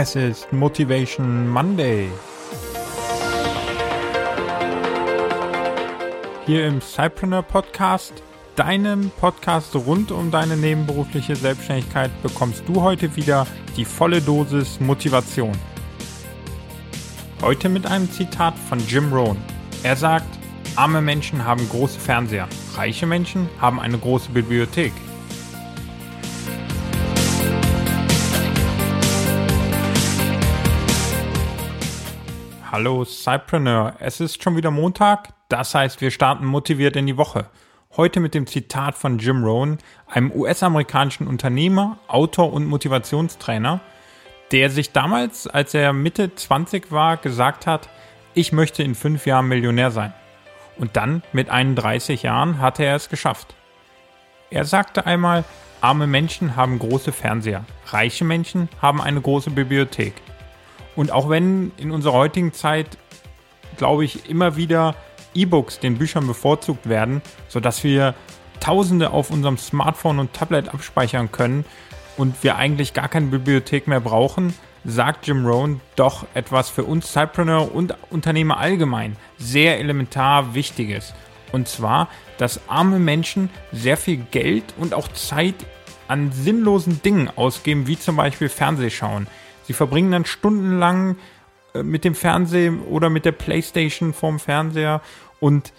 Es 0.00 0.14
ist 0.14 0.52
Motivation 0.52 1.48
Monday. 1.48 2.08
Hier 6.46 6.68
im 6.68 6.80
Cypreneur 6.80 7.42
Podcast, 7.42 8.12
deinem 8.54 9.10
Podcast 9.18 9.74
rund 9.74 10.12
um 10.12 10.30
deine 10.30 10.56
nebenberufliche 10.56 11.34
Selbstständigkeit, 11.34 12.12
bekommst 12.22 12.62
du 12.68 12.80
heute 12.80 13.16
wieder 13.16 13.44
die 13.76 13.84
volle 13.84 14.20
Dosis 14.20 14.78
Motivation. 14.78 15.50
Heute 17.42 17.68
mit 17.68 17.84
einem 17.84 18.08
Zitat 18.08 18.54
von 18.56 18.78
Jim 18.86 19.12
Rohn. 19.12 19.36
Er 19.82 19.96
sagt, 19.96 20.38
arme 20.76 21.02
Menschen 21.02 21.44
haben 21.44 21.68
große 21.68 21.98
Fernseher, 21.98 22.46
reiche 22.76 23.06
Menschen 23.06 23.48
haben 23.60 23.80
eine 23.80 23.98
große 23.98 24.30
Bibliothek. 24.30 24.92
Hallo 32.70 33.02
Cypreneur, 33.02 33.94
es 33.98 34.20
ist 34.20 34.42
schon 34.42 34.54
wieder 34.54 34.70
Montag, 34.70 35.30
das 35.48 35.74
heißt 35.74 36.02
wir 36.02 36.10
starten 36.10 36.44
motiviert 36.44 36.96
in 36.96 37.06
die 37.06 37.16
Woche. 37.16 37.46
Heute 37.96 38.20
mit 38.20 38.34
dem 38.34 38.46
Zitat 38.46 38.94
von 38.94 39.18
Jim 39.18 39.42
Rohn, 39.42 39.78
einem 40.06 40.30
US-amerikanischen 40.30 41.28
Unternehmer, 41.28 41.96
Autor 42.08 42.52
und 42.52 42.66
Motivationstrainer, 42.66 43.80
der 44.52 44.68
sich 44.68 44.92
damals, 44.92 45.46
als 45.46 45.72
er 45.72 45.94
Mitte 45.94 46.34
20 46.34 46.92
war, 46.92 47.16
gesagt 47.16 47.66
hat, 47.66 47.88
ich 48.34 48.52
möchte 48.52 48.82
in 48.82 48.94
fünf 48.94 49.24
Jahren 49.24 49.48
Millionär 49.48 49.90
sein. 49.90 50.12
Und 50.76 50.98
dann, 50.98 51.22
mit 51.32 51.48
31 51.48 52.22
Jahren, 52.22 52.60
hatte 52.60 52.84
er 52.84 52.96
es 52.96 53.08
geschafft. 53.08 53.54
Er 54.50 54.66
sagte 54.66 55.06
einmal, 55.06 55.44
arme 55.80 56.06
Menschen 56.06 56.54
haben 56.54 56.78
große 56.78 57.12
Fernseher, 57.12 57.64
reiche 57.86 58.26
Menschen 58.26 58.68
haben 58.82 59.00
eine 59.00 59.22
große 59.22 59.52
Bibliothek. 59.52 60.12
Und 60.98 61.12
auch 61.12 61.30
wenn 61.30 61.70
in 61.76 61.92
unserer 61.92 62.14
heutigen 62.14 62.52
Zeit, 62.52 62.98
glaube 63.76 64.04
ich, 64.04 64.28
immer 64.28 64.56
wieder 64.56 64.96
E-Books 65.32 65.78
den 65.78 65.96
Büchern 65.96 66.26
bevorzugt 66.26 66.88
werden, 66.88 67.22
sodass 67.46 67.84
wir 67.84 68.16
Tausende 68.58 69.10
auf 69.10 69.30
unserem 69.30 69.58
Smartphone 69.58 70.18
und 70.18 70.32
Tablet 70.32 70.74
abspeichern 70.74 71.30
können 71.30 71.64
und 72.16 72.42
wir 72.42 72.56
eigentlich 72.56 72.94
gar 72.94 73.06
keine 73.06 73.26
Bibliothek 73.28 73.86
mehr 73.86 74.00
brauchen, 74.00 74.52
sagt 74.84 75.28
Jim 75.28 75.46
Rohn 75.46 75.80
doch 75.94 76.26
etwas 76.34 76.68
für 76.68 76.82
uns 76.82 77.12
Cypreneur 77.12 77.72
und 77.72 77.94
Unternehmer 78.10 78.58
allgemein 78.58 79.14
sehr 79.38 79.78
elementar 79.78 80.52
Wichtiges. 80.54 81.14
Und 81.52 81.68
zwar, 81.68 82.08
dass 82.38 82.60
arme 82.66 82.98
Menschen 82.98 83.50
sehr 83.70 83.98
viel 83.98 84.16
Geld 84.32 84.64
und 84.76 84.94
auch 84.94 85.06
Zeit 85.12 85.54
an 86.08 86.32
sinnlosen 86.32 87.02
Dingen 87.02 87.30
ausgeben, 87.36 87.86
wie 87.86 87.96
zum 87.96 88.16
Beispiel 88.16 88.48
Fernsehschauen. 88.48 89.28
Sie 89.68 89.74
verbringen 89.74 90.12
dann 90.12 90.24
stundenlang 90.24 91.16
äh, 91.74 91.82
mit 91.82 92.02
dem 92.02 92.14
Fernsehen 92.14 92.80
oder 92.80 93.10
mit 93.10 93.26
der 93.26 93.32
Playstation 93.32 94.14
vorm 94.14 94.40
Fernseher 94.40 95.02
und 95.40 95.74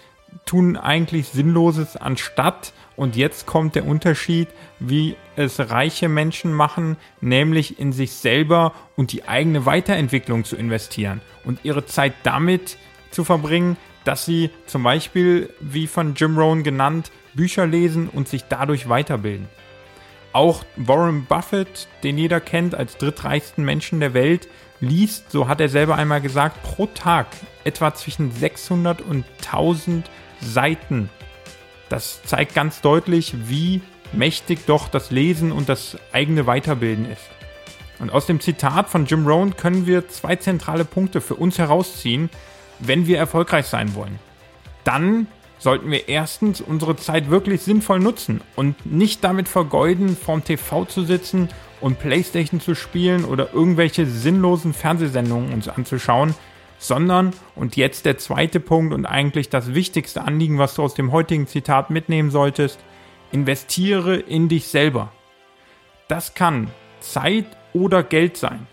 tun 0.45 0.77
eigentlich 0.77 1.29
Sinnloses 1.29 1.97
anstatt. 1.97 2.71
Und 2.95 3.15
jetzt 3.15 3.47
kommt 3.47 3.73
der 3.73 3.87
Unterschied, 3.87 4.47
wie 4.79 5.15
es 5.35 5.59
reiche 5.71 6.07
Menschen 6.07 6.53
machen, 6.53 6.97
nämlich 7.19 7.79
in 7.79 7.91
sich 7.91 8.11
selber 8.11 8.73
und 8.95 9.11
die 9.11 9.27
eigene 9.27 9.65
Weiterentwicklung 9.65 10.43
zu 10.43 10.55
investieren 10.55 11.21
und 11.43 11.61
ihre 11.63 11.87
Zeit 11.87 12.13
damit 12.21 12.77
zu 13.09 13.23
verbringen, 13.23 13.75
dass 14.03 14.23
sie 14.23 14.51
zum 14.67 14.83
Beispiel, 14.83 15.51
wie 15.59 15.87
von 15.87 16.13
Jim 16.13 16.37
Rohn 16.37 16.61
genannt, 16.61 17.11
Bücher 17.33 17.65
lesen 17.65 18.07
und 18.07 18.27
sich 18.27 18.43
dadurch 18.49 18.87
weiterbilden. 18.87 19.49
Auch 20.31 20.63
Warren 20.75 21.25
Buffett, 21.25 21.87
den 22.03 22.17
jeder 22.17 22.39
kennt 22.39 22.75
als 22.75 22.97
drittreichsten 22.97 23.65
Menschen 23.65 23.99
der 23.99 24.13
Welt, 24.13 24.47
liest, 24.79 25.31
so 25.31 25.47
hat 25.47 25.59
er 25.59 25.69
selber 25.69 25.95
einmal 25.95 26.21
gesagt, 26.21 26.61
pro 26.63 26.85
Tag 26.85 27.27
etwa 27.63 27.93
zwischen 27.93 28.31
600 28.31 29.01
und 29.01 29.25
1000 29.45 30.09
Seiten. 30.41 31.09
Das 31.89 32.21
zeigt 32.23 32.53
ganz 32.53 32.81
deutlich, 32.81 33.33
wie 33.47 33.81
mächtig 34.13 34.65
doch 34.65 34.87
das 34.87 35.11
Lesen 35.11 35.51
und 35.51 35.69
das 35.69 35.97
eigene 36.11 36.45
Weiterbilden 36.45 37.09
ist. 37.11 37.29
Und 37.99 38.11
aus 38.11 38.25
dem 38.25 38.39
Zitat 38.39 38.89
von 38.89 39.05
Jim 39.05 39.27
Rohn 39.27 39.57
können 39.57 39.85
wir 39.85 40.07
zwei 40.07 40.35
zentrale 40.37 40.85
Punkte 40.85 41.19
für 41.19 41.35
uns 41.35 41.57
herausziehen, 41.57 42.29
wenn 42.79 43.07
wir 43.07 43.17
erfolgreich 43.17 43.65
sein 43.65 43.93
wollen. 43.93 44.19
Dann 44.85 45.27
sollten 45.59 45.91
wir 45.91 46.07
erstens 46.07 46.61
unsere 46.61 46.95
Zeit 46.95 47.29
wirklich 47.29 47.61
sinnvoll 47.61 47.99
nutzen 47.99 48.41
und 48.55 48.85
nicht 48.85 49.23
damit 49.23 49.47
vergeuden, 49.47 50.17
vorm 50.17 50.43
TV 50.43 50.85
zu 50.85 51.03
sitzen 51.03 51.49
und 51.81 51.99
Playstation 51.99 52.59
zu 52.59 52.75
spielen 52.75 53.25
oder 53.25 53.53
irgendwelche 53.53 54.05
sinnlosen 54.05 54.73
Fernsehsendungen 54.73 55.53
uns 55.53 55.67
anzuschauen, 55.67 56.33
sondern, 56.77 57.33
und 57.55 57.75
jetzt 57.75 58.05
der 58.05 58.17
zweite 58.17 58.61
Punkt 58.61 58.93
und 58.93 59.05
eigentlich 59.05 59.49
das 59.49 59.73
wichtigste 59.73 60.23
Anliegen, 60.23 60.57
was 60.57 60.75
du 60.75 60.83
aus 60.83 60.93
dem 60.93 61.11
heutigen 61.11 61.45
Zitat 61.45 61.89
mitnehmen 61.89 62.31
solltest, 62.31 62.79
investiere 63.31 64.15
in 64.15 64.47
dich 64.47 64.67
selber. 64.67 65.11
Das 66.07 66.33
kann 66.33 66.71
Zeit 67.01 67.45
oder 67.73 68.01
Geld 68.01 68.37
sein. 68.37 68.65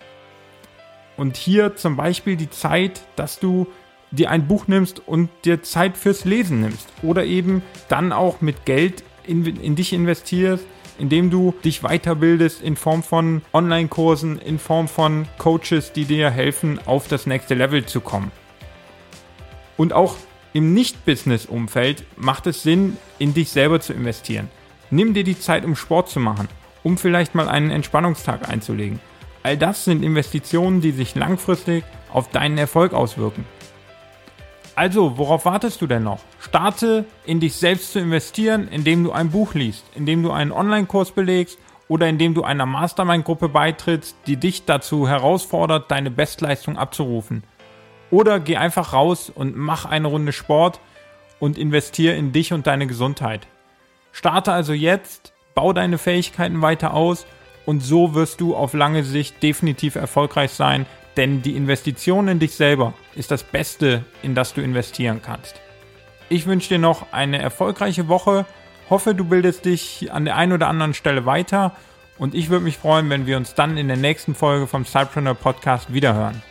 Und 1.17 1.37
hier 1.37 1.77
zum 1.77 1.97
Beispiel 1.97 2.37
die 2.37 2.51
Zeit, 2.51 3.03
dass 3.17 3.41
du 3.41 3.67
dir 4.11 4.31
ein 4.31 4.47
Buch 4.47 4.69
nimmst 4.69 5.07
und 5.07 5.31
dir 5.45 5.63
Zeit 5.63 5.97
fürs 5.97 6.25
Lesen 6.25 6.61
nimmst. 6.61 6.89
Oder 7.03 7.25
eben 7.25 7.63
dann 7.89 8.13
auch 8.13 8.41
mit 8.41 8.65
Geld 8.65 9.03
in, 9.27 9.45
in 9.45 9.77
dich 9.77 9.93
investierst, 9.93 10.65
indem 10.99 11.31
du 11.31 11.55
dich 11.65 11.83
weiterbildest 11.83 12.63
in 12.63 12.77
Form 12.77 13.03
von 13.03 13.43
Online-Kursen, 13.53 14.39
in 14.39 14.59
Form 14.59 14.89
von 14.89 15.27
Coaches, 15.39 15.93
die 15.93 16.05
dir 16.05 16.31
helfen, 16.31 16.81
auf 16.87 17.09
das 17.09 17.27
nächste 17.27 17.55
Level 17.55 17.85
zu 17.85 18.01
kommen. 18.01 18.31
Und 19.77 19.93
auch 19.93 20.17
im 20.53 20.73
Nicht-Business-Umfeld 20.73 22.05
macht 22.17 22.47
es 22.47 22.63
Sinn, 22.63 22.97
in 23.19 23.35
dich 23.35 23.51
selber 23.51 23.81
zu 23.81 23.93
investieren. 23.93 24.49
Nimm 24.91 25.13
dir 25.13 25.25
die 25.25 25.39
Zeit, 25.39 25.65
um 25.65 25.77
Sport 25.77 26.09
zu 26.09 26.21
machen, 26.21 26.49
um 26.83 26.97
vielleicht 26.97 27.35
mal 27.35 27.49
einen 27.49 27.71
Entspannungstag 27.71 28.49
einzulegen. 28.49 29.01
All 29.43 29.59
das 29.59 29.85
sind 29.85 30.03
Investitionen, 30.03 30.81
die 30.81 30.93
sich 30.93 31.15
langfristig 31.15 31.85
auf 32.11 32.31
deinen 32.31 32.57
Erfolg 32.57 32.95
auswirken. 32.95 33.45
Also, 34.77 35.17
worauf 35.17 35.47
wartest 35.47 35.81
du 35.81 35.87
denn 35.87 36.03
noch? 36.03 36.21
Starte 36.39 37.07
in 37.25 37.41
dich 37.41 37.55
selbst 37.57 37.93
zu 37.93 37.99
investieren, 37.99 38.69
indem 38.69 39.05
du 39.05 39.11
ein 39.11 39.31
Buch 39.31 39.55
liest, 39.55 39.87
indem 39.95 40.23
du 40.23 40.31
einen 40.33 40.53
Online-Kurs 40.53 41.13
belegst 41.13 41.59
oder 41.89 42.09
indem 42.09 42.35
du 42.35 42.45
einer 42.45 42.67
Mastermind-Gruppe 42.67 43.49
beitrittst, 43.49 44.15
die 44.27 44.37
dich 44.37 44.67
dazu 44.67 45.09
herausfordert, 45.09 45.91
deine 45.91 46.11
Bestleistung 46.11 46.77
abzurufen. 46.77 47.43
Oder 48.11 48.39
geh 48.39 48.59
einfach 48.59 48.93
raus 48.93 49.33
und 49.35 49.57
mach 49.57 49.87
eine 49.87 50.09
Runde 50.09 50.35
Sport 50.35 50.79
und 51.41 51.57
investiere 51.57 52.15
in 52.15 52.33
dich 52.33 52.53
und 52.53 52.67
deine 52.67 52.87
Gesundheit. 52.87 53.47
Starte 54.13 54.53
also 54.53 54.75
jetzt, 54.75 55.33
bau 55.55 55.73
deine 55.73 55.97
Fähigkeiten 55.97 56.61
weiter 56.61 56.93
aus 56.93 57.25
und 57.65 57.81
so 57.81 58.15
wirst 58.15 58.43
du 58.43 58.55
auf 58.55 58.75
lange 58.75 59.05
Sicht 59.05 59.43
definitiv 59.43 59.95
erfolgreich 59.95 60.51
sein, 60.51 60.85
denn 61.17 61.43
die 61.43 61.57
Investition 61.57 62.29
in 62.29 62.39
dich 62.39 62.55
selber 62.55 62.95
ist 63.15 63.31
das 63.31 63.43
Beste, 63.43 64.05
in 64.23 64.35
das 64.35 64.55
du 64.55 64.61
investieren 64.61 65.21
kannst. 65.23 65.61
Ich 66.29 66.47
wünsche 66.47 66.69
dir 66.69 66.79
noch 66.79 67.13
eine 67.13 67.39
erfolgreiche 67.39 68.09
Woche, 68.09 68.47
hoffe 68.91 69.15
du 69.15 69.25
bildest 69.25 69.65
dich 69.65 70.13
an 70.13 70.25
der 70.25 70.37
einen 70.37 70.53
oder 70.53 70.69
anderen 70.69 70.95
Stelle 70.95 71.25
weiter 71.25 71.77
und 72.19 72.35
ich 72.35 72.51
würde 72.51 72.65
mich 72.65 72.79
freuen, 72.79 73.11
wenn 73.11 73.27
wir 73.27 73.37
uns 73.37 73.55
dann 73.55 73.77
in 73.77 73.89
der 73.89 73.97
nächsten 73.97 74.35
Folge 74.35 74.67
vom 74.67 74.85
Cypreneur 74.85 75.35
Podcast 75.35 75.93
wiederhören. 75.93 76.43